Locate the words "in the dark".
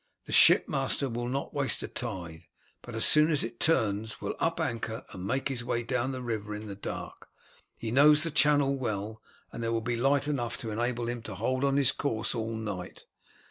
6.55-7.27